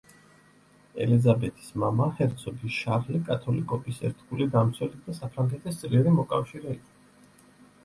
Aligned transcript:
ელიზაბეთის 1.03 1.67
მამა, 1.83 2.07
ჰერცოგი 2.21 2.71
შარლი 2.77 3.21
კათოლიკობის 3.29 4.01
ერთგული 4.11 4.49
დამცველი 4.57 5.05
და 5.05 5.17
საფრანგეთის 5.21 5.81
ძლიერი 5.85 6.17
მოკავშირე 6.19 6.77
იყო. 6.81 7.33